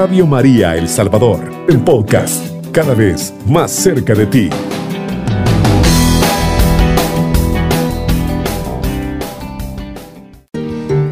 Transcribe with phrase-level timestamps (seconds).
[0.00, 4.48] Radio María El Salvador, el podcast, cada vez más cerca de ti.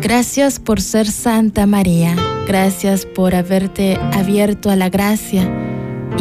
[0.01, 2.17] Gracias por ser Santa María.
[2.47, 5.47] Gracias por haberte abierto a la gracia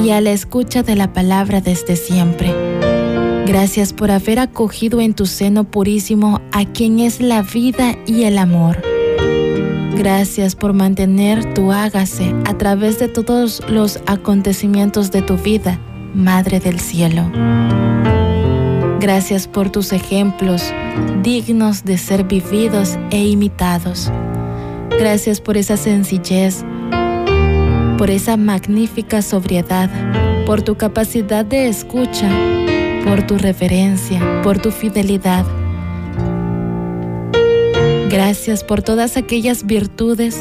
[0.04, 2.54] y a la escucha de la palabra desde siempre.
[3.46, 8.38] Gracias por haber acogido en tu seno purísimo a quien es la vida y el
[8.38, 8.97] amor.
[9.98, 15.80] Gracias por mantener tu hágase a través de todos los acontecimientos de tu vida,
[16.14, 17.24] Madre del Cielo.
[19.00, 20.72] Gracias por tus ejemplos
[21.24, 24.12] dignos de ser vividos e imitados.
[25.00, 26.64] Gracias por esa sencillez,
[27.98, 29.90] por esa magnífica sobriedad,
[30.46, 32.30] por tu capacidad de escucha,
[33.04, 35.44] por tu reverencia, por tu fidelidad.
[38.18, 40.36] Gracias por todas aquellas virtudes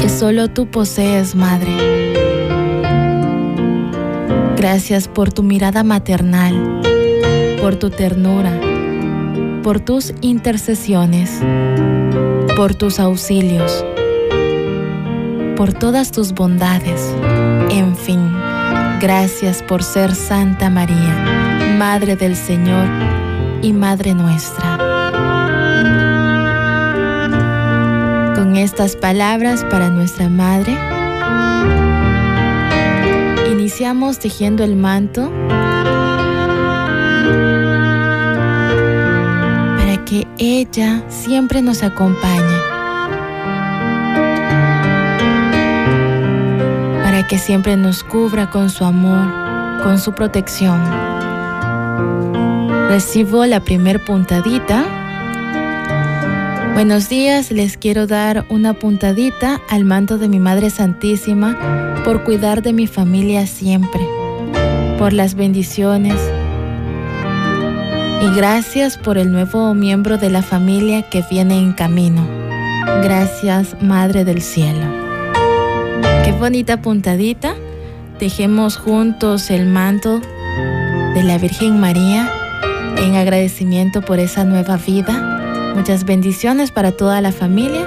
[0.00, 1.70] que solo tú posees, Madre.
[4.56, 6.82] Gracias por tu mirada maternal,
[7.60, 8.60] por tu ternura,
[9.62, 11.30] por tus intercesiones,
[12.56, 13.84] por tus auxilios,
[15.56, 17.14] por todas tus bondades.
[17.70, 18.32] En fin,
[19.00, 22.88] gracias por ser Santa María, Madre del Señor
[23.62, 24.79] y Madre nuestra.
[28.50, 30.76] Con estas palabras para nuestra Madre,
[33.48, 35.30] iniciamos tejiendo el manto
[39.78, 42.56] para que ella siempre nos acompañe,
[47.04, 49.28] para que siempre nos cubra con su amor,
[49.84, 50.80] con su protección.
[52.88, 54.99] Recibo la primer puntadita.
[56.80, 62.62] Buenos días, les quiero dar una puntadita al manto de mi Madre Santísima por cuidar
[62.62, 64.00] de mi familia siempre,
[64.98, 66.16] por las bendiciones
[68.22, 72.26] y gracias por el nuevo miembro de la familia que viene en camino.
[73.02, 74.86] Gracias, Madre del Cielo.
[76.24, 77.56] Qué bonita puntadita.
[78.18, 80.22] Dejemos juntos el manto
[81.12, 82.32] de la Virgen María
[82.96, 85.39] en agradecimiento por esa nueva vida.
[85.74, 87.86] Muchas bendiciones para toda la familia.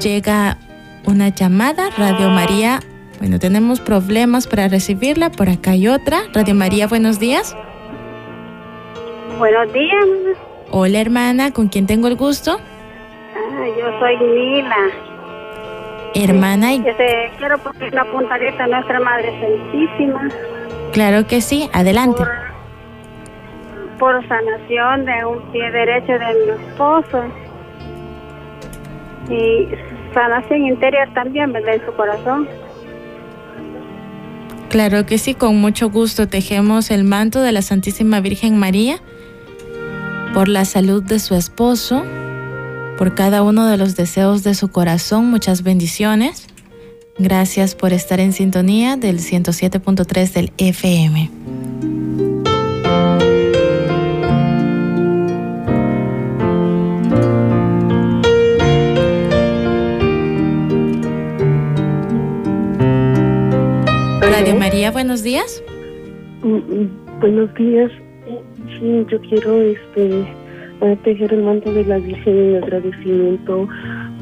[0.00, 0.58] Llega
[1.04, 2.80] una llamada, Radio María.
[3.18, 5.30] Bueno, tenemos problemas para recibirla.
[5.30, 6.22] Por acá hay otra.
[6.32, 7.56] Radio María, buenos días.
[9.38, 10.04] Buenos días.
[10.70, 11.52] Hola, hermana.
[11.52, 12.58] ¿Con quién tengo el gusto?
[12.58, 14.76] Ah, yo soy Mila.
[16.14, 16.74] Hermana.
[16.74, 16.80] Y...
[16.80, 20.28] te quiero poner la puntadita a nuestra Madre Santísima.
[20.92, 21.68] Claro que sí.
[21.72, 22.18] Adelante.
[22.18, 22.55] Por,
[23.98, 27.24] por sanación de un pie derecho de mi esposo.
[29.28, 29.68] Y
[30.14, 31.74] sanación interior también, ¿verdad?
[31.74, 32.48] En su corazón.
[34.68, 38.98] Claro que sí, con mucho gusto tejemos el manto de la Santísima Virgen María
[40.34, 42.04] por la salud de su esposo,
[42.98, 45.30] por cada uno de los deseos de su corazón.
[45.30, 46.48] Muchas bendiciones.
[47.18, 51.30] Gracias por estar en sintonía del 107.3 del FM.
[64.66, 65.62] María, buenos días.
[67.20, 67.88] Buenos días.
[68.66, 70.26] Sí, yo quiero este
[71.04, 73.68] tejer el manto de la Virgen en agradecimiento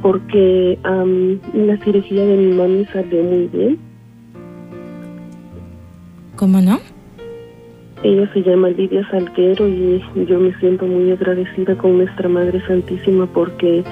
[0.03, 3.79] porque la cirugía de mi mami salió muy bien.
[6.37, 6.79] ¿Cómo no?
[8.03, 13.25] Ella se llama Lidia Salguero y yo me siento muy agradecida con nuestra Madre Santísima
[13.33, 13.83] porque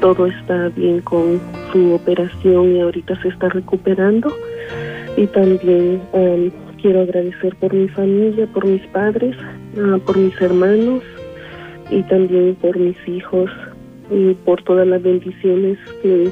[0.00, 1.38] todo está bien con
[1.70, 4.32] su operación y ahorita se está recuperando.
[5.16, 6.00] Y también
[6.82, 9.36] quiero agradecer por mi familia, por mis padres,
[9.76, 11.02] uh, por mis hermanos
[11.90, 13.50] y también por mis hijos
[14.10, 16.30] y por todas las bendiciones que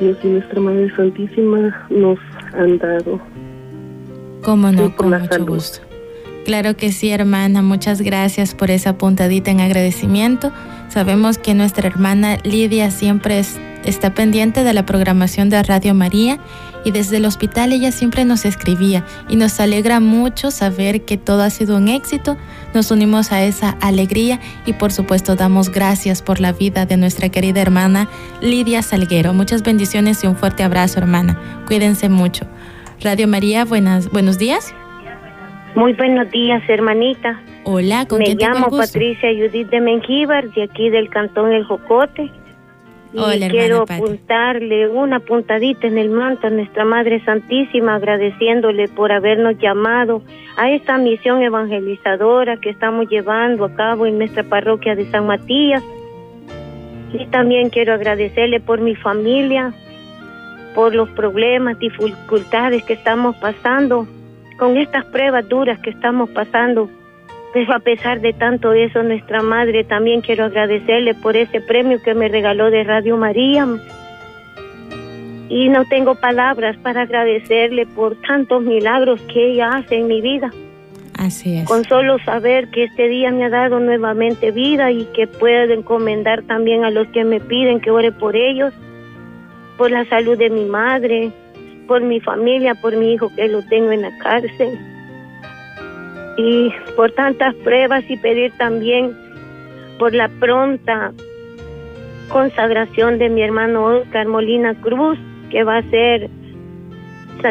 [0.00, 2.18] Dios y nuestra Madre Santísima nos
[2.54, 3.20] han dado.
[4.42, 5.80] Cómo no, con mucho gusto.
[6.44, 7.62] Claro que sí, hermana.
[7.62, 10.52] Muchas gracias por esa puntadita en agradecimiento.
[10.88, 16.38] Sabemos que nuestra hermana Lidia siempre es, está pendiente de la programación de Radio María
[16.84, 21.42] y desde el hospital ella siempre nos escribía y nos alegra mucho saber que todo
[21.42, 22.36] ha sido un éxito.
[22.74, 27.28] Nos unimos a esa alegría y por supuesto damos gracias por la vida de nuestra
[27.28, 28.08] querida hermana
[28.40, 29.32] Lidia Salguero.
[29.32, 31.38] Muchas bendiciones y un fuerte abrazo, hermana.
[31.66, 32.46] Cuídense mucho.
[33.00, 34.74] Radio María, buenas, buenos días.
[35.74, 37.40] Muy buenos días, hermanita.
[37.64, 38.68] Hola, ¿con Me llamo?
[38.70, 42.30] Patricia Judith de Mengíbar, de aquí del cantón El Jocote.
[43.14, 49.56] Y quiero apuntarle una puntadita en el manto a nuestra Madre Santísima, agradeciéndole por habernos
[49.58, 50.22] llamado
[50.56, 55.82] a esta misión evangelizadora que estamos llevando a cabo en nuestra parroquia de San Matías.
[57.12, 59.72] Y también quiero agradecerle por mi familia,
[60.74, 64.08] por los problemas, dificultades que estamos pasando,
[64.58, 66.90] con estas pruebas duras que estamos pasando.
[67.54, 72.12] Pero a pesar de tanto eso, nuestra madre también quiero agradecerle por ese premio que
[72.12, 73.64] me regaló de Radio María.
[75.48, 80.50] Y no tengo palabras para agradecerle por tantos milagros que ella hace en mi vida.
[81.16, 81.68] Así es.
[81.68, 86.42] Con solo saber que este día me ha dado nuevamente vida y que puedo encomendar
[86.42, 88.74] también a los que me piden que ore por ellos,
[89.78, 91.30] por la salud de mi madre,
[91.86, 94.76] por mi familia, por mi hijo que lo tengo en la cárcel
[96.36, 99.16] y por tantas pruebas y pedir también
[99.98, 101.12] por la pronta
[102.28, 105.18] consagración de mi hermano Oscar Molina Cruz,
[105.50, 106.30] que va a ser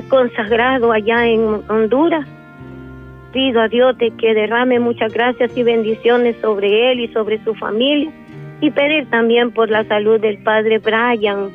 [0.10, 2.28] consagrado allá en Honduras.
[3.32, 7.56] Pido a Dios de que derrame muchas gracias y bendiciones sobre él y sobre su
[7.56, 8.12] familia.
[8.62, 11.50] Y pedir también por la salud del padre Brian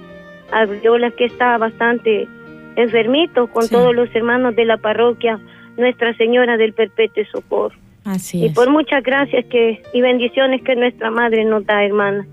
[0.51, 2.29] Abriola, que está bastante
[2.77, 5.39] enfermito con todos los hermanos de la parroquia
[5.79, 7.77] nuestra Señora del Perpetuo Socorro.
[8.05, 12.27] Así y por muchas gracias que y bendiciones que nuestra Madre nos da, hermana.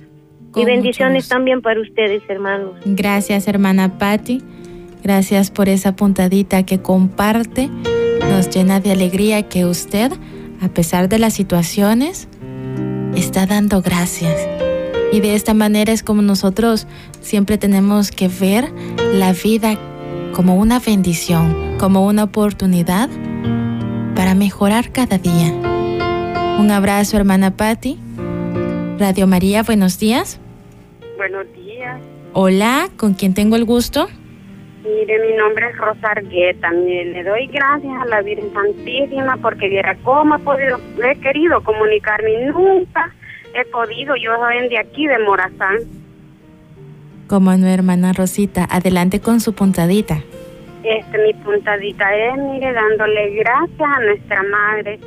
[0.55, 2.75] y bendiciones también para ustedes, hermanos.
[2.85, 4.41] Gracias, hermana Patti.
[5.03, 7.69] Gracias por esa puntadita que comparte.
[8.29, 10.11] Nos llena de alegría que usted,
[10.61, 12.27] a pesar de las situaciones,
[13.15, 14.47] está dando gracias.
[15.11, 16.87] Y de esta manera es como nosotros
[17.21, 18.71] siempre tenemos que ver
[19.13, 19.77] la vida
[20.35, 23.09] como una bendición, como una oportunidad
[24.15, 25.53] para mejorar cada día.
[26.59, 27.97] Un abrazo, hermana Patti.
[28.99, 30.41] Radio María, buenos días.
[31.15, 32.01] Buenos días.
[32.33, 34.09] Hola, ¿con quién tengo el gusto?
[34.83, 36.69] Mire, mi nombre es Rosa Argueta.
[36.69, 42.47] le doy gracias a la Virgen Santísima porque viera cómo he podido, he querido comunicarme
[42.47, 43.09] nunca
[43.53, 44.17] he podido.
[44.17, 45.77] Yo soy de aquí, de Morazán.
[47.27, 50.21] Como no, hermana Rosita, adelante con su puntadita.
[50.83, 54.99] Este, mi puntadita es, mire, dándole gracias a nuestra madre,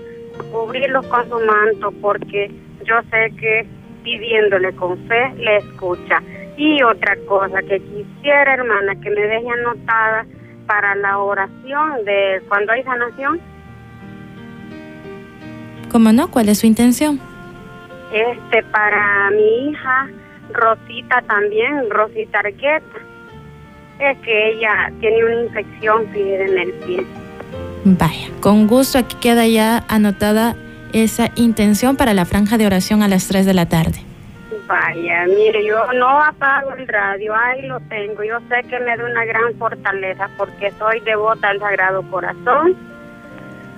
[0.50, 2.50] cubrirlo con su manto, porque
[2.84, 3.66] yo sé que
[4.02, 6.20] pidiéndole con fe le escucha.
[6.56, 10.26] Y otra cosa que quisiera, hermana, que me deje anotada
[10.66, 13.40] para la oración de cuando hay sanación.
[15.92, 16.28] ¿Cómo no?
[16.32, 17.20] ¿Cuál es su intención?
[18.12, 20.08] Este, para mi hija
[20.52, 22.98] Rosita también, Rosita Argueta
[23.98, 27.04] es que ella tiene una infección en el pie.
[27.84, 30.56] Vaya, con gusto aquí queda ya anotada
[30.92, 34.00] esa intención para la franja de oración a las 3 de la tarde.
[34.66, 38.22] Vaya, mire, yo no apago el radio, ahí lo tengo.
[38.22, 42.76] Yo sé que me da una gran fortaleza porque soy devota al Sagrado Corazón.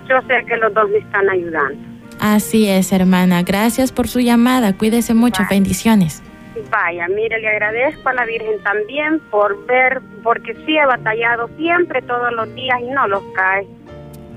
[0.09, 1.79] Yo sé que los dos me están ayudando.
[2.19, 3.43] Así es, hermana.
[3.43, 4.77] Gracias por su llamada.
[4.77, 5.45] Cuídese mucho.
[5.49, 6.23] Bendiciones.
[6.71, 12.03] Vaya, mire, le agradezco a la Virgen también por ver, porque sí he batallado siempre,
[12.03, 13.67] todos los días y no los cae.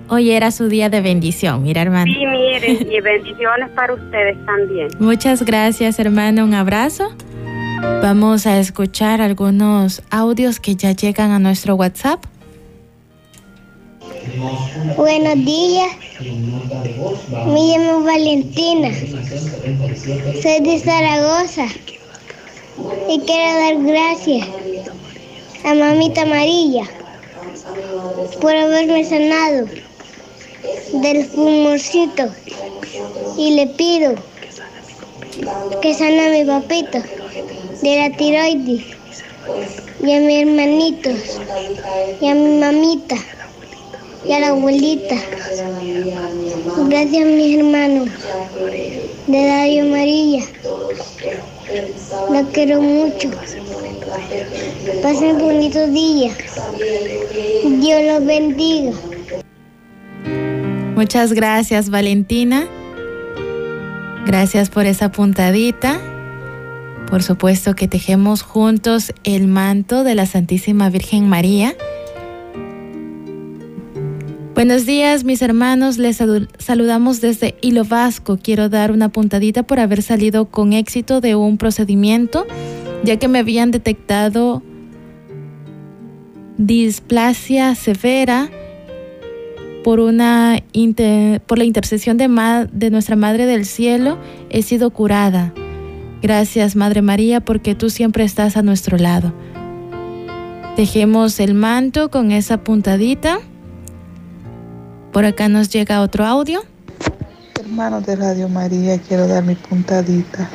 [0.10, 2.12] Hoy era su día de bendición, mira hermano.
[2.12, 4.90] Sí, mire, y bendiciones para ustedes también.
[5.00, 7.16] Muchas gracias hermano, un abrazo.
[8.02, 12.24] Vamos a escuchar algunos audios que ya llegan a nuestro WhatsApp.
[14.96, 15.90] Buenos días.
[16.22, 18.90] Me llamo Valentina.
[20.42, 21.68] Soy de Zaragoza.
[23.10, 24.48] Y quiero dar gracias
[25.64, 26.84] a mamita Amarilla
[28.42, 29.68] por haberme sanado
[30.94, 32.30] del fumorcito
[33.38, 34.16] y le pido
[35.82, 37.00] que sana a mi papito
[37.82, 38.84] de la tiroides
[40.04, 41.40] y a mis hermanitos
[42.22, 43.16] y a mi mamita
[44.26, 45.16] y a la abuelita.
[46.88, 48.10] Gracias a mis hermanos
[49.28, 50.44] de Dario Amarilla.
[52.32, 53.32] La quiero mucho.
[55.02, 56.38] Pasen bonitos días.
[57.82, 58.92] Dios los bendiga.
[60.96, 62.68] Muchas gracias, Valentina.
[64.26, 66.00] Gracias por esa puntadita.
[67.10, 71.76] Por supuesto que tejemos juntos el manto de la Santísima Virgen María
[74.54, 75.98] Buenos días, mis hermanos.
[75.98, 76.22] Les
[76.60, 78.38] saludamos desde Hilo Vasco.
[78.38, 82.46] Quiero dar una puntadita por haber salido con éxito de un procedimiento,
[83.04, 84.62] ya que me habían detectado
[86.58, 88.52] displasia severa
[89.84, 90.62] por, una
[91.48, 92.30] por la intercesión de,
[92.72, 94.20] de nuestra Madre del Cielo.
[94.52, 95.52] He sido curada.
[96.22, 99.34] Gracias, Madre María, porque tú siempre estás a nuestro lado.
[100.78, 103.40] Dejemos el manto con esa puntadita.
[105.14, 106.64] Por acá nos llega otro audio.
[107.60, 110.50] Hermanos de Radio María, quiero dar mi puntadita.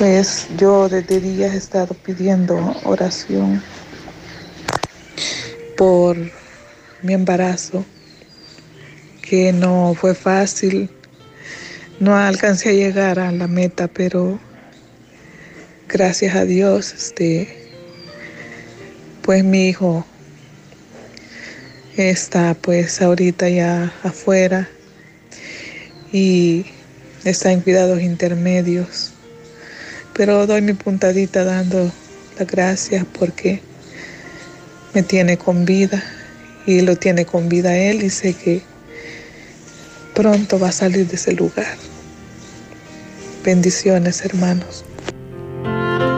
[0.00, 3.62] Pues yo desde días he estado pidiendo oración
[5.76, 6.16] por
[7.02, 7.84] mi embarazo,
[9.22, 10.90] que no fue fácil.
[12.00, 14.40] No alcancé a llegar a la meta, pero
[15.88, 17.70] gracias a Dios, este,
[19.22, 20.04] pues mi hijo
[21.96, 24.68] está pues ahorita ya afuera
[26.12, 26.64] y
[27.24, 29.12] está en cuidados intermedios.
[30.14, 31.90] Pero doy mi puntadita dando
[32.38, 33.60] las gracias porque
[34.94, 36.02] me tiene con vida
[36.66, 38.62] y lo tiene con vida él y sé que
[40.14, 41.76] pronto va a salir de ese lugar.
[43.44, 44.84] Bendiciones, hermanos.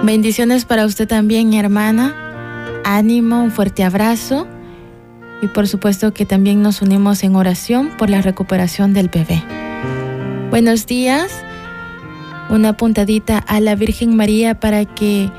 [0.02, 2.20] Bendiciones para usted también, hermana.
[2.84, 4.46] Ánimo, un fuerte abrazo
[5.42, 9.42] y por supuesto que también nos unimos en oración por la recuperación del bebé.
[10.50, 11.32] Buenos días.
[12.50, 15.30] Una puntadita a la Virgen María para que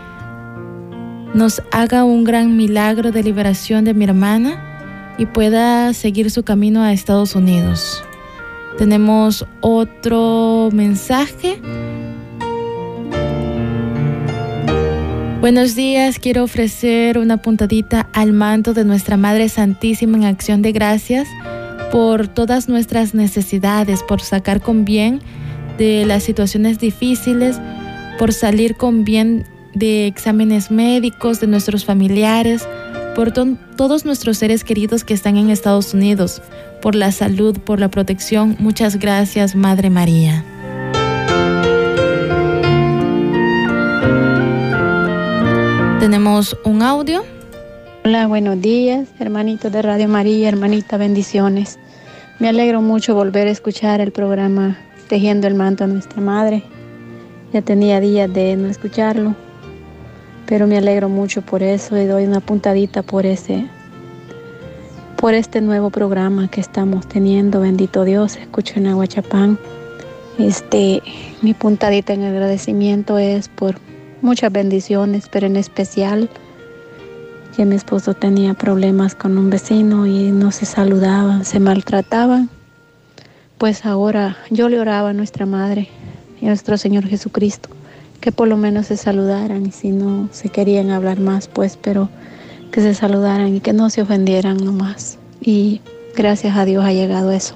[1.33, 6.81] nos haga un gran milagro de liberación de mi hermana y pueda seguir su camino
[6.81, 8.03] a Estados Unidos.
[8.77, 11.61] Tenemos otro mensaje.
[15.45, 20.71] Buenos días, quiero ofrecer una puntadita al manto de nuestra Madre Santísima en acción de
[20.71, 21.27] gracias
[21.91, 25.21] por todas nuestras necesidades, por sacar con bien
[25.77, 27.61] de las situaciones difíciles,
[28.17, 32.67] por salir con bien de exámenes médicos, de nuestros familiares,
[33.13, 36.41] por todos nuestros seres queridos que están en Estados Unidos,
[36.81, 38.55] por la salud, por la protección.
[38.57, 40.43] Muchas gracias, Madre María.
[45.99, 47.23] Tenemos un audio.
[48.03, 51.79] Hola, buenos días, hermanitos de Radio María, hermanita, bendiciones.
[52.39, 56.63] Me alegro mucho volver a escuchar el programa Tejiendo el manto a nuestra madre.
[57.53, 59.35] Ya tenía días de no escucharlo,
[60.45, 63.65] pero me alegro mucho por eso y doy una puntadita por ese
[65.15, 67.61] por este nuevo programa que estamos teniendo.
[67.61, 69.57] Bendito Dios, escucho en Aguachapán.
[70.37, 71.01] Este,
[71.41, 73.79] mi puntadita en agradecimiento es por
[74.21, 76.29] muchas bendiciones, pero en especial
[77.55, 82.49] que mi esposo tenía problemas con un vecino y no se saludaban, se maltrataban.
[83.57, 85.87] Pues ahora yo le oraba a nuestra Madre
[86.41, 87.69] y a nuestro Señor Jesucristo
[88.25, 92.09] que por lo menos se saludaran y si no se querían hablar más, pues, pero
[92.71, 95.19] que se saludaran y que no se ofendieran nomás.
[95.39, 95.81] Y
[96.15, 97.55] gracias a Dios ha llegado eso.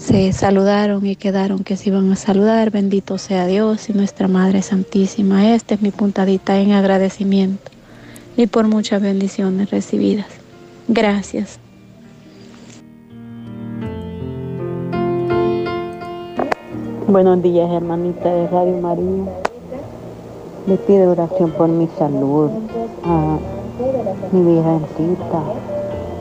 [0.00, 2.70] Se saludaron y quedaron que se iban a saludar.
[2.70, 5.54] Bendito sea Dios y nuestra Madre Santísima.
[5.54, 7.70] Esta es mi puntadita en agradecimiento
[8.34, 10.26] y por muchas bendiciones recibidas.
[10.88, 11.60] Gracias.
[17.06, 19.32] Buenos días, hermanita de Radio María.
[20.66, 22.50] Le pido oración por mi salud,
[23.04, 23.38] a
[24.32, 25.42] mi virgencita,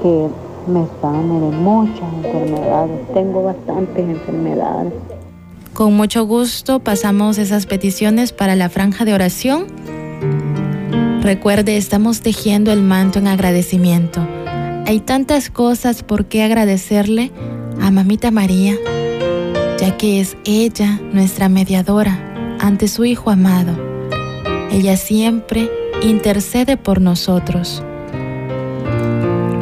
[0.04, 3.14] que me sane de muchas enfermedades.
[3.14, 4.94] Tengo bastantes enfermedades.
[5.74, 9.66] Con mucho gusto pasamos esas peticiones para la franja de oración.
[11.22, 14.26] Recuerde, estamos tejiendo el manto en agradecimiento.
[14.86, 17.32] Hay tantas cosas por qué agradecerle
[17.82, 18.76] a Mamita María,
[19.80, 23.78] ya que es ella nuestra mediadora ante su Hijo amado.
[24.72, 25.70] Ella siempre
[26.02, 27.84] intercede por nosotros.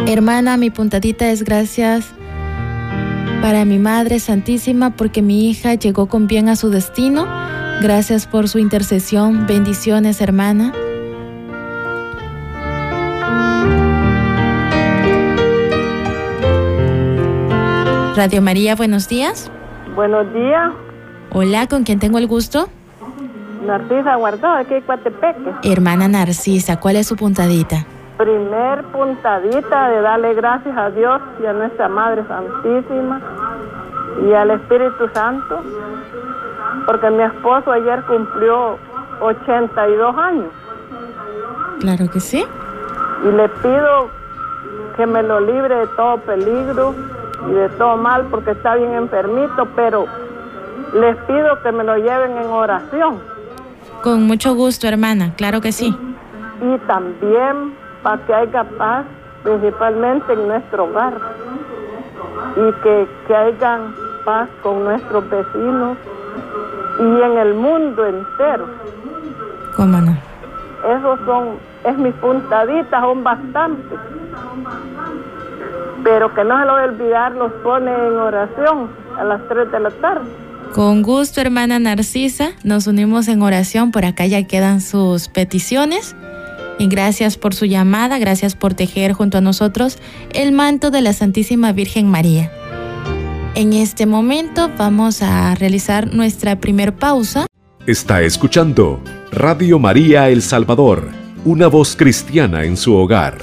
[0.08, 2.14] Hermana, mi puntadita es gracias
[3.42, 7.28] para mi Madre Santísima porque mi hija llegó con bien a su destino.
[7.82, 9.46] Gracias por su intercesión.
[9.48, 10.72] Bendiciones, hermana.
[18.16, 19.52] Radio María, buenos días.
[19.94, 20.72] Buenos días.
[21.34, 22.70] Hola, ¿con quién tengo el gusto?
[23.66, 25.52] Narcisa Guardó, aquí en Coatepeque.
[25.64, 27.86] Hermana Narcisa, ¿cuál es su puntadita?
[28.18, 33.22] Primer puntadita de darle gracias a Dios y a nuestra Madre Santísima
[34.28, 35.62] y al Espíritu Santo,
[36.88, 38.78] porque mi esposo ayer cumplió
[39.22, 40.50] 82 años.
[41.80, 42.44] Claro que sí.
[43.24, 44.10] Y le pido
[44.96, 46.96] que me lo libre de todo peligro
[47.48, 50.06] y de todo mal, porque está bien enfermito, pero
[50.94, 53.20] les pido que me lo lleven en oración.
[54.02, 55.96] Con mucho gusto, hermana, claro que sí.
[56.62, 57.74] Y también
[58.08, 59.06] para que haya paz,
[59.44, 61.14] principalmente en nuestro hogar,
[62.56, 63.80] y que, que haya
[64.24, 65.98] paz con nuestros vecinos
[67.00, 68.66] y en el mundo entero.
[69.76, 70.18] ¿Cómo no?
[70.88, 74.00] Esos son, es mis puntaditas, son bastantes.
[76.02, 78.88] Pero que no se lo voy a olvidar, los pone en oración
[79.20, 80.30] a las 3 de la tarde.
[80.74, 83.92] Con gusto, hermana Narcisa, nos unimos en oración.
[83.92, 86.16] Por acá ya quedan sus peticiones.
[86.80, 89.98] Y gracias por su llamada, gracias por tejer junto a nosotros
[90.34, 92.52] el manto de la Santísima Virgen María.
[93.56, 97.48] En este momento vamos a realizar nuestra primer pausa.
[97.88, 101.10] Está escuchando Radio María El Salvador,
[101.44, 103.38] una voz cristiana en su hogar.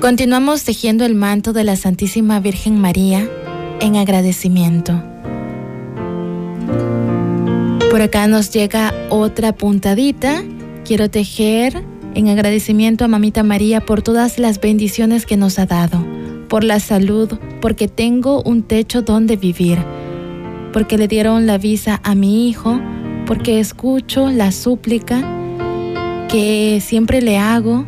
[0.00, 3.28] Continuamos tejiendo el manto de la Santísima Virgen María
[3.80, 5.02] en agradecimiento.
[7.90, 10.44] Por acá nos llega otra puntadita.
[10.84, 11.82] Quiero tejer
[12.14, 16.06] en agradecimiento a Mamita María por todas las bendiciones que nos ha dado,
[16.48, 19.78] por la salud, porque tengo un techo donde vivir,
[20.72, 22.80] porque le dieron la visa a mi hijo,
[23.26, 25.20] porque escucho la súplica
[26.28, 27.86] que siempre le hago.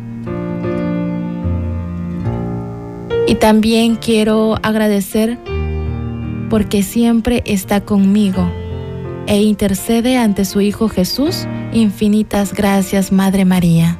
[3.25, 5.37] Y también quiero agradecer
[6.49, 8.51] porque siempre está conmigo
[9.27, 11.47] e intercede ante su Hijo Jesús.
[11.71, 13.97] Infinitas gracias, Madre María.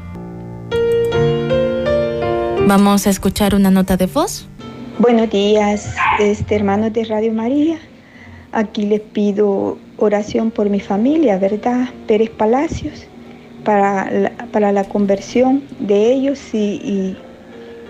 [2.67, 4.47] Vamos a escuchar una nota de voz.
[4.99, 7.77] Buenos días, este, hermanos de Radio María.
[8.51, 11.89] Aquí les pido oración por mi familia, ¿verdad?
[12.07, 13.05] Pérez Palacios,
[13.63, 17.17] para la, para la conversión de ellos y, y,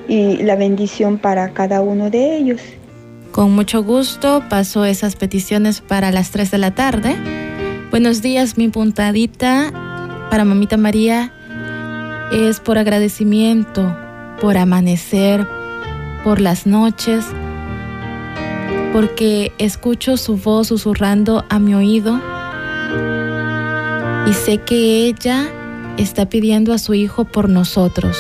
[0.08, 2.62] y la bendición para cada uno de ellos.
[3.34, 7.18] Con mucho gusto paso esas peticiones para las 3 de la tarde.
[7.90, 9.72] Buenos días, mi puntadita
[10.30, 11.34] para Mamita María
[12.32, 13.98] es por agradecimiento
[14.40, 15.48] por amanecer,
[16.24, 17.26] por las noches,
[18.94, 22.22] porque escucho su voz susurrando a mi oído
[24.28, 25.48] y sé que ella
[25.98, 28.16] está pidiendo a su hijo por nosotros.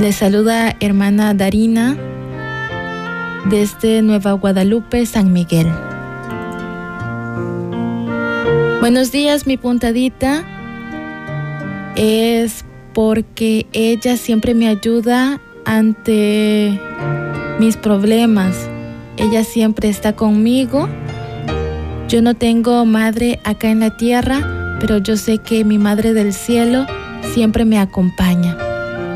[0.00, 1.96] Le saluda hermana Darina
[3.50, 5.68] desde Nueva Guadalupe, San Miguel.
[8.80, 10.44] Buenos días, mi puntadita.
[11.96, 16.80] Es porque ella siempre me ayuda ante
[17.58, 18.68] mis problemas.
[19.16, 20.88] Ella siempre está conmigo.
[22.08, 26.32] Yo no tengo madre acá en la tierra, pero yo sé que mi madre del
[26.32, 26.86] cielo
[27.34, 28.56] siempre me acompaña.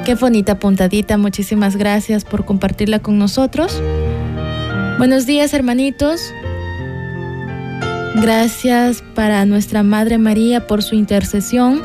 [0.04, 3.80] Qué bonita puntadita, muchísimas gracias por compartirla con nosotros.
[5.00, 6.20] Buenos días hermanitos.
[8.16, 11.80] Gracias para nuestra Madre María por su intercesión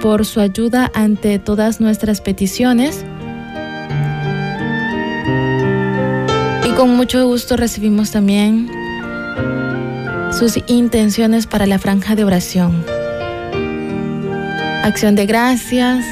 [0.00, 3.04] por su ayuda ante todas nuestras peticiones.
[6.64, 8.70] Y con mucho gusto recibimos también
[10.30, 12.84] sus intenciones para la franja de oración.
[14.84, 16.04] Acción de gracias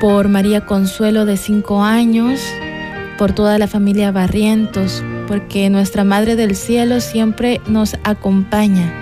[0.00, 2.40] por María Consuelo de 5 años,
[3.18, 8.94] por toda la familia Barrientos, porque nuestra Madre del Cielo siempre nos acompaña.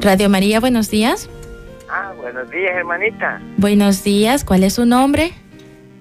[0.00, 1.28] Radio María, buenos días.
[1.90, 3.40] Ah, buenos días, hermanita.
[3.58, 5.32] Buenos días, ¿cuál es su nombre?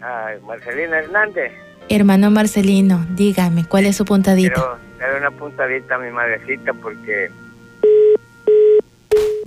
[0.01, 1.51] Ah, Marcelino Hernández.
[1.89, 4.53] Hermano Marcelino, dígame, ¿cuál es su puntadita?
[4.53, 7.29] Quiero darle una puntadita a mi madrecita porque...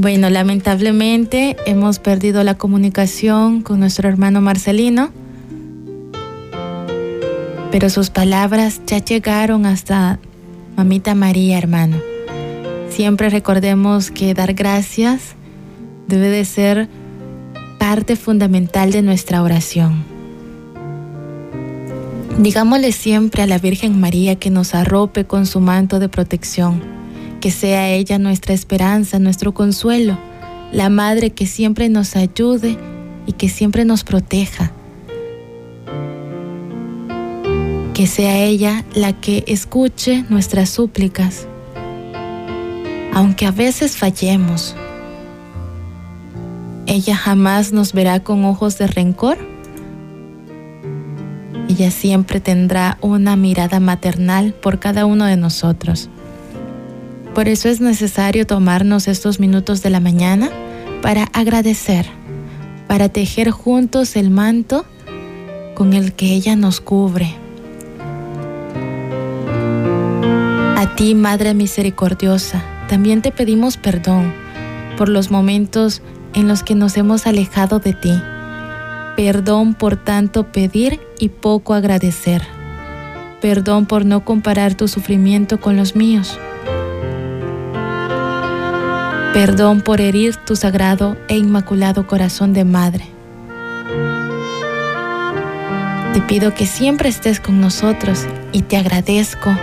[0.03, 5.13] Bueno, lamentablemente hemos perdido la comunicación con nuestro hermano Marcelino,
[7.71, 10.19] pero sus palabras ya llegaron hasta
[10.77, 11.99] Mamita María, hermano.
[12.91, 15.37] Siempre recordemos que dar gracias
[16.09, 16.89] debe de ser
[17.79, 20.03] parte fundamental de nuestra oración.
[22.41, 26.83] Digámosle siempre a la Virgen María que nos arrope con su manto de protección,
[27.43, 30.17] que sea ella nuestra esperanza, nuestro consuelo,
[30.73, 32.79] la Madre que siempre nos ayude
[33.27, 34.73] y que siempre nos proteja.
[37.93, 41.47] Que sea ella la que escuche nuestras súplicas
[43.13, 44.75] aunque a veces fallemos.
[46.87, 49.39] Ella jamás nos verá con ojos de rencor.
[51.69, 56.09] Ella siempre tendrá una mirada maternal por cada uno de nosotros.
[57.35, 60.51] Por eso es necesario tomarnos estos minutos de la mañana
[61.01, 62.07] para agradecer,
[62.87, 64.85] para tejer juntos el manto
[65.75, 67.35] con el que ella nos cubre.
[70.77, 74.35] A ti, Madre Misericordiosa, también te pedimos perdón
[74.99, 76.03] por los momentos
[76.35, 78.13] en los que nos hemos alejado de ti.
[79.17, 82.43] Perdón por tanto pedir y poco agradecer.
[83.41, 86.39] Perdón por no comparar tu sufrimiento con los míos.
[89.33, 93.07] Perdón por herir tu sagrado e inmaculado corazón de madre.
[96.13, 99.57] Te pido que siempre estés con nosotros y te agradezco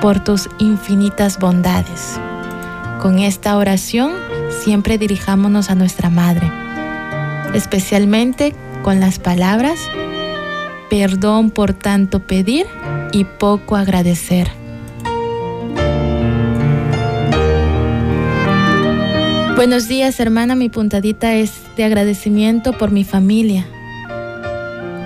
[0.00, 2.20] por tus infinitas bondades.
[3.02, 4.12] Con esta oración
[4.62, 6.50] siempre dirijámonos a nuestra Madre,
[7.54, 9.80] especialmente con las palabras
[10.90, 12.66] perdón por tanto pedir
[13.12, 14.59] y poco agradecer.
[19.60, 23.66] Buenos días hermana, mi puntadita es de agradecimiento por mi familia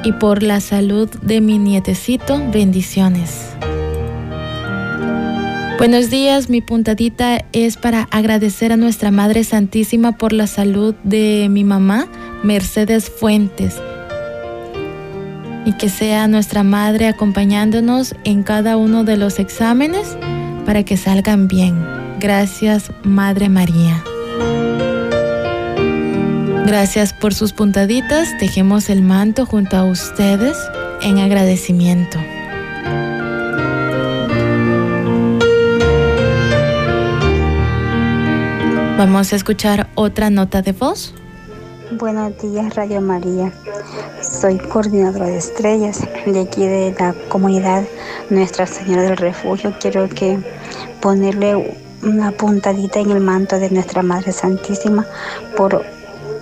[0.04, 2.40] y por la salud de mi nietecito.
[2.52, 3.48] Bendiciones.
[5.76, 11.48] Buenos días, mi puntadita es para agradecer a nuestra Madre Santísima por la salud de
[11.50, 12.06] mi mamá,
[12.44, 13.82] Mercedes Fuentes
[15.64, 20.16] y que sea nuestra Madre acompañándonos en cada uno de los exámenes
[20.64, 21.74] para que salgan bien.
[22.20, 24.04] Gracias, Madre María.
[26.66, 28.28] Gracias por sus puntaditas.
[28.40, 30.56] Dejemos el manto junto a ustedes
[31.02, 32.18] en agradecimiento.
[38.96, 41.14] Vamos a escuchar otra nota de voz.
[41.92, 43.52] Buenos días, Radio María.
[44.22, 47.84] Soy coordinadora de estrellas de aquí de la comunidad
[48.30, 49.74] Nuestra Señora del Refugio.
[49.80, 50.38] Quiero que
[51.00, 55.06] ponerle una puntadita en el manto de Nuestra Madre Santísima
[55.56, 55.84] por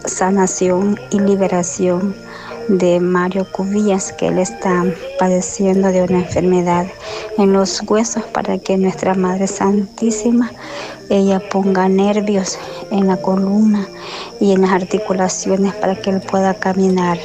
[0.05, 2.14] sanación y liberación
[2.68, 4.85] de Mario Cubillas, que él está
[5.18, 6.87] padeciendo de una enfermedad
[7.38, 10.51] en los huesos para que nuestra Madre Santísima
[11.11, 12.59] ella ponga nervios
[12.90, 13.87] en la columna
[14.40, 17.18] y en las articulaciones para que él pueda caminar.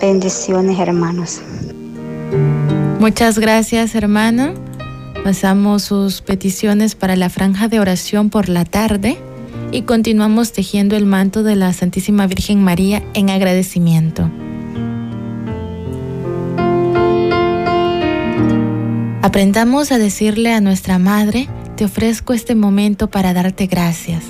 [0.00, 1.40] Bendiciones, hermanos.
[2.98, 4.54] Muchas gracias, hermana.
[5.24, 9.16] Pasamos sus peticiones para la franja de oración por la tarde
[9.72, 14.30] y continuamos tejiendo el manto de la Santísima Virgen María en agradecimiento.
[19.22, 24.24] Aprendamos a decirle a nuestra Madre, te ofrezco este momento para darte gracias.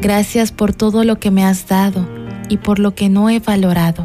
[0.00, 2.08] Gracias por todo lo que me has dado
[2.48, 4.04] y por lo que no he valorado.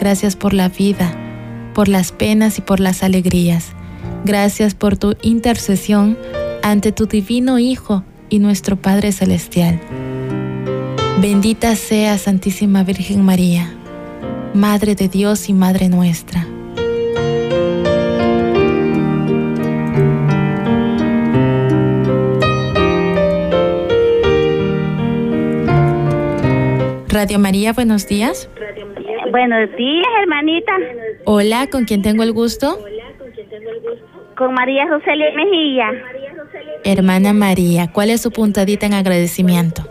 [0.00, 1.14] Gracias por la vida,
[1.74, 3.74] por las penas y por las alegrías.
[4.24, 6.18] Gracias por tu intercesión
[6.62, 9.80] ante tu divino Hijo y nuestro Padre Celestial.
[11.20, 13.72] Bendita sea Santísima Virgen María,
[14.54, 16.46] Madre de Dios y Madre nuestra.
[27.08, 28.48] Radio María, buenos días.
[29.30, 30.72] Buenos días, hermanita.
[31.24, 32.78] Hola, ¿con quién tengo el gusto?
[34.36, 35.90] Con María Roselia Mejía.
[36.84, 39.82] Hermana María, ¿cuál es su puntadita en agradecimiento?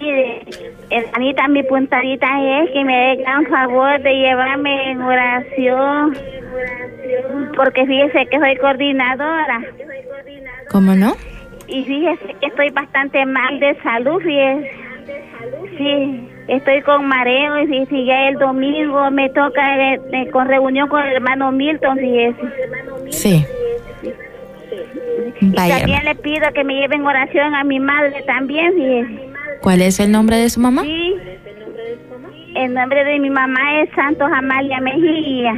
[0.00, 0.42] Mire,
[0.90, 2.26] hermanita, mi puntadita
[2.62, 6.16] es que me hagan favor de llevarme en oración,
[7.56, 9.62] porque fíjese que soy coordinadora.
[10.70, 11.14] ¿Cómo no?
[11.66, 14.70] Y fíjese que estoy bastante mal de salud, fíjese.
[15.76, 20.88] Sí, estoy con mareo y si ya el domingo me toca eh, eh, con reunión
[20.88, 22.40] con el hermano Milton, fíjese.
[23.10, 23.44] Sí.
[25.40, 29.28] Y también le pido que me lleven oración a mi madre también, fíjese.
[29.60, 30.82] ¿Cuál es el nombre de su mamá?
[30.82, 31.14] Sí.
[32.54, 35.54] El nombre de mi mamá es Santos Amalia Mejía.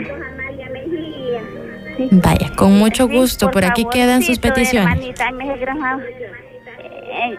[2.11, 3.51] Vaya, con mucho gusto.
[3.51, 4.91] Por, aquí quedan sus peticiones.
[4.91, 7.39] Hermanita, me eh,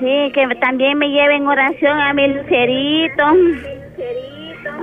[0.00, 3.24] Sí, que también me lleven oración a mi lucerito,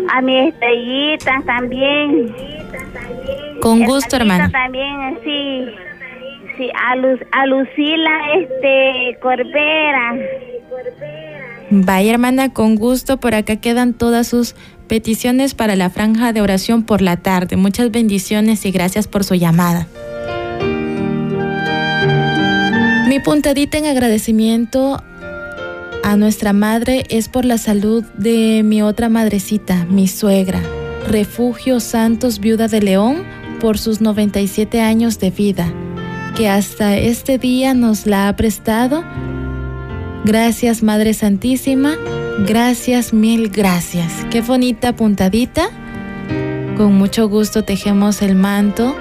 [0.10, 2.36] a mi estrellita también.
[3.62, 4.50] Con gusto, hermana.
[4.52, 5.66] También, sí,
[6.58, 6.94] sí, a,
[7.40, 10.16] a Lucila este, Corbera.
[11.72, 13.18] Vaya, hermana, con gusto.
[13.18, 14.56] Por acá quedan todas sus
[14.88, 17.58] peticiones para la franja de oración por la tarde.
[17.58, 19.88] Muchas bendiciones y gracias por su llamada.
[23.08, 25.02] Mi puntadita en agradecimiento
[26.06, 30.62] a nuestra madre es por la salud de mi otra madrecita, mi suegra,
[31.10, 33.24] Refugio Santos Viuda de León,
[33.60, 35.74] por sus 97 años de vida,
[36.38, 39.04] que hasta este día nos la ha prestado.
[40.26, 41.96] Gracias Madre Santísima,
[42.46, 44.14] gracias, mil gracias.
[44.30, 45.70] Qué bonita puntadita.
[46.78, 48.96] Con mucho gusto tejemos el manto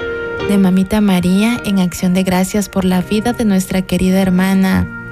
[0.48, 5.02] de Mamita María en acción de gracias por la vida de nuestra querida hermana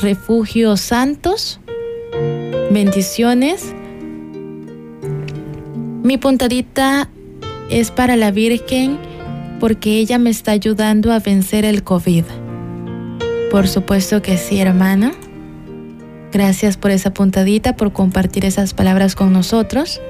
[0.00, 1.60] Refugio Santos
[2.70, 3.74] Bendiciones.
[6.02, 7.08] Mi puntadita
[7.70, 8.98] es para la Virgen
[9.58, 12.24] porque ella me está ayudando a vencer el COVID.
[13.50, 15.12] Por supuesto que sí, hermana.
[16.30, 20.00] Gracias por esa puntadita, por compartir esas palabras con nosotros.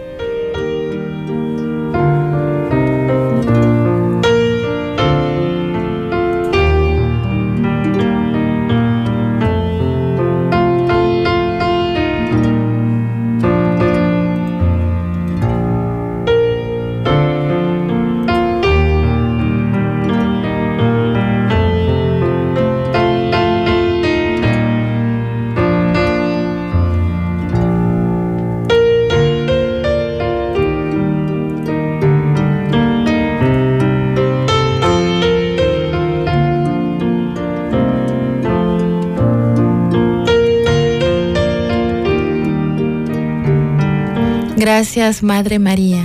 [44.79, 46.05] Gracias, Madre María,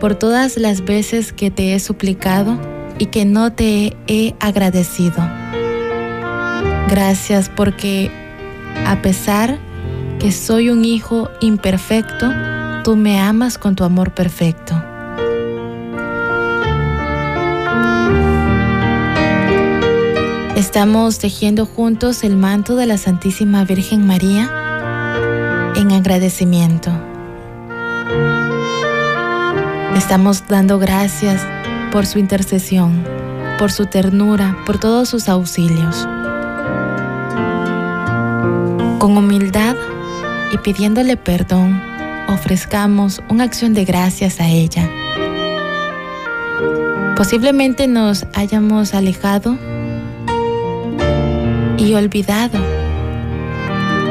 [0.00, 2.60] por todas las veces que te he suplicado
[2.98, 5.16] y que no te he agradecido.
[6.90, 8.10] Gracias porque,
[8.84, 9.58] a pesar
[10.18, 12.30] que soy un hijo imperfecto,
[12.84, 14.74] tú me amas con tu amor perfecto.
[20.54, 24.50] Estamos tejiendo juntos el manto de la Santísima Virgen María
[25.76, 27.09] en agradecimiento.
[30.00, 31.46] Estamos dando gracias
[31.92, 33.04] por su intercesión,
[33.58, 36.08] por su ternura, por todos sus auxilios.
[38.98, 39.76] Con humildad
[40.52, 41.80] y pidiéndole perdón,
[42.28, 44.88] ofrezcamos una acción de gracias a ella.
[47.14, 49.58] Posiblemente nos hayamos alejado
[51.76, 52.58] y olvidado.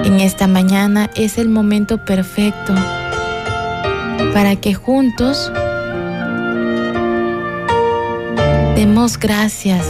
[0.06, 2.76] En esta mañana es el momento perfecto
[4.34, 5.52] para que juntos
[8.80, 9.86] demos gracias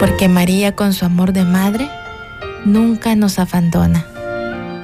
[0.00, 1.86] porque María con su amor de madre
[2.64, 4.06] nunca nos abandona.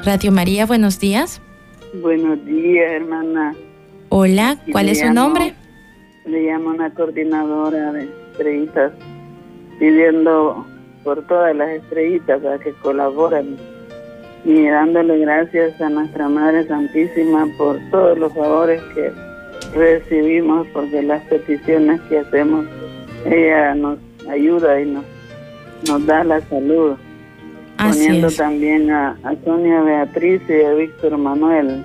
[0.05, 1.41] Radio María, buenos días.
[2.03, 3.55] Buenos días, hermana.
[4.11, 5.55] Hola, ¿cuál es su nombre?
[6.27, 8.93] Le llamo una coordinadora de estrellitas
[9.79, 10.67] pidiendo
[11.05, 13.57] por todas las estrellitas para que colaboren
[14.45, 19.30] y dándole gracias a nuestra Madre Santísima por todos los favores que
[19.75, 22.67] recibimos, porque las peticiones que hacemos,
[23.27, 25.05] ella nos ayuda y nos,
[25.89, 26.97] nos da la salud.
[27.79, 31.83] Poniendo también a, Sonia Beatriz y a Víctor Manuel,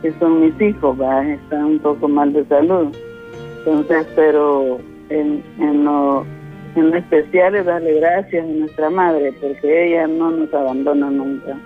[0.00, 2.88] que son mis hijos, están un poco mal de salud.
[3.58, 6.24] Entonces, pero en, en lo
[6.74, 11.56] en especial es darle gracias a nuestra madre, porque ella no nos abandona nunca.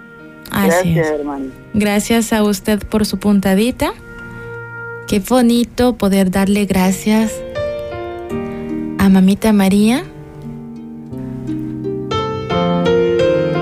[0.50, 1.46] gracias, hermano.
[1.74, 3.92] Gracias a usted por su puntadita.
[5.06, 7.32] Qué bonito poder darle gracias
[8.98, 10.02] a Mamita María.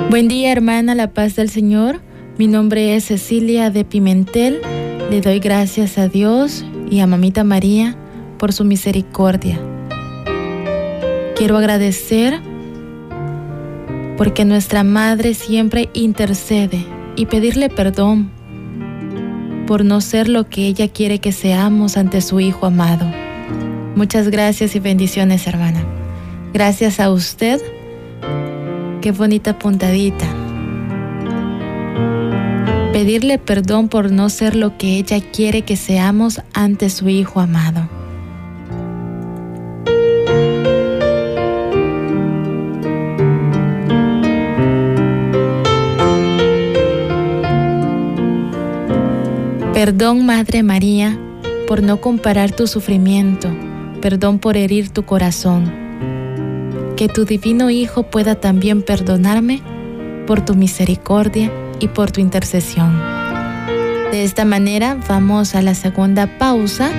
[0.09, 2.01] Buen día, hermana, la paz del Señor.
[2.39, 4.63] Mi nombre es Cecilia de Pimentel.
[5.11, 7.95] Le doy gracias a Dios y a Mamita María
[8.39, 9.61] por su misericordia.
[11.37, 12.41] Quiero agradecer
[14.17, 18.31] porque nuestra Madre siempre intercede y pedirle perdón
[19.67, 23.07] por no ser lo que ella quiere que seamos ante su Hijo amado.
[23.97, 25.85] Muchas gracias y bendiciones, hermana.
[26.53, 27.61] Gracias a usted.
[29.01, 30.27] Qué bonita puntadita.
[32.93, 37.89] Pedirle perdón por no ser lo que ella quiere que seamos ante su Hijo amado.
[49.85, 51.19] Perdón, Madre María,
[51.69, 53.55] por no comparar tu sufrimiento,
[54.01, 55.71] perdón por herir tu corazón.
[56.97, 59.61] Que tu divino Hijo pueda también perdonarme
[60.27, 62.99] por tu misericordia y por tu intercesión.
[64.11, 66.91] De esta manera vamos a la segunda pausa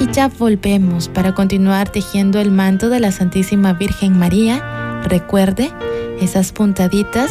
[0.00, 5.02] y ya volvemos para continuar tejiendo el manto de la Santísima Virgen María.
[5.04, 5.70] Recuerde
[6.18, 7.30] esas puntaditas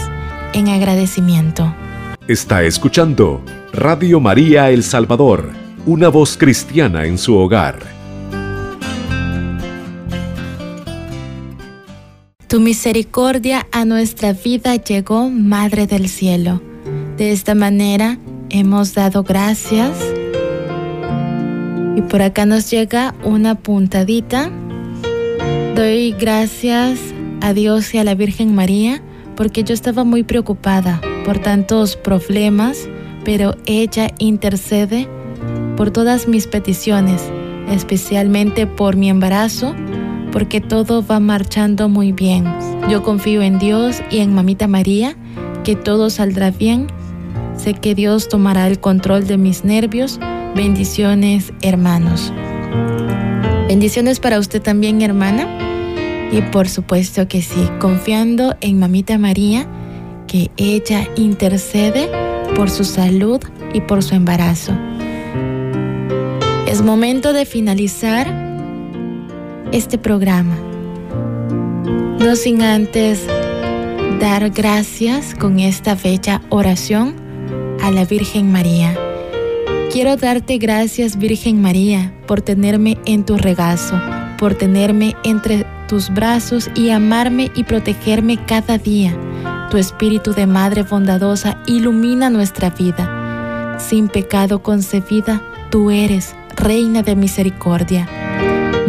[0.53, 1.73] en agradecimiento.
[2.27, 5.53] Está escuchando Radio María El Salvador,
[5.85, 7.79] una voz cristiana en su hogar.
[12.47, 16.61] Tu misericordia a nuestra vida llegó, Madre del Cielo.
[17.15, 18.17] De esta manera
[18.49, 19.97] hemos dado gracias.
[21.95, 24.51] Y por acá nos llega una puntadita.
[25.75, 26.99] Doy gracias
[27.39, 29.01] a Dios y a la Virgen María
[29.37, 32.89] porque yo estaba muy preocupada por tantos problemas,
[33.23, 35.07] pero ella intercede
[35.77, 37.21] por todas mis peticiones,
[37.69, 39.75] especialmente por mi embarazo,
[40.31, 42.45] porque todo va marchando muy bien.
[42.89, 45.15] Yo confío en Dios y en Mamita María,
[45.63, 46.87] que todo saldrá bien.
[47.55, 50.19] Sé que Dios tomará el control de mis nervios.
[50.55, 52.33] Bendiciones, hermanos.
[53.67, 55.47] Bendiciones para usted también, hermana.
[56.31, 59.67] Y por supuesto que sí, confiando en Mamita María,
[60.27, 62.09] que ella intercede
[62.55, 63.41] por su salud
[63.73, 64.73] y por su embarazo.
[66.67, 68.27] Es momento de finalizar
[69.71, 70.55] este programa.
[72.19, 73.25] No sin antes
[74.19, 77.15] dar gracias con esta bella oración
[77.81, 78.97] a la Virgen María.
[79.91, 83.99] Quiero darte gracias, Virgen María, por tenerme en tu regazo,
[84.37, 89.17] por tenerme entre tus brazos y amarme y protegerme cada día.
[89.71, 93.77] Tu espíritu de Madre bondadosa ilumina nuestra vida.
[93.79, 98.05] Sin pecado concebida, tú eres Reina de misericordia.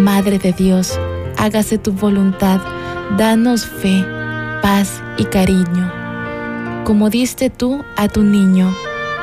[0.01, 0.99] Madre de Dios,
[1.39, 2.61] hágase tu voluntad,
[3.17, 4.05] danos fe,
[4.61, 5.89] paz y cariño.
[6.83, 8.75] Como diste tú a tu niño,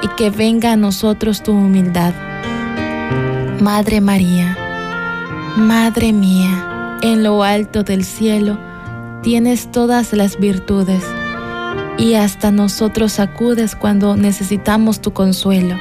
[0.01, 2.13] y que venga a nosotros tu humildad.
[3.59, 4.57] Madre María,
[5.57, 8.57] Madre mía, en lo alto del cielo
[9.21, 11.03] tienes todas las virtudes
[11.99, 15.75] y hasta nosotros acudes cuando necesitamos tu consuelo.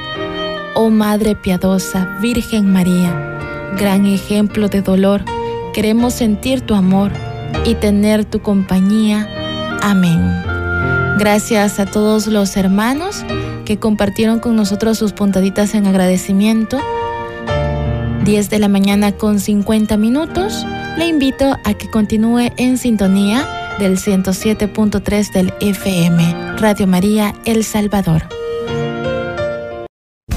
[0.75, 3.37] Oh Madre piadosa, Virgen María,
[3.77, 5.23] gran ejemplo de dolor,
[5.73, 7.11] queremos sentir tu amor
[7.65, 9.27] y tener tu compañía.
[9.81, 10.43] Amén.
[11.17, 13.25] Gracias a todos los hermanos
[13.65, 16.79] que compartieron con nosotros sus puntaditas en agradecimiento.
[18.25, 20.65] 10 de la mañana con 50 minutos.
[20.97, 23.47] Le invito a que continúe en sintonía
[23.79, 28.23] del 107.3 del FM, Radio María El Salvador.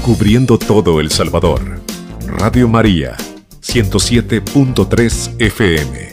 [0.01, 1.81] Cubriendo todo El Salvador,
[2.25, 3.15] Radio María
[3.61, 6.12] 107.3 FM.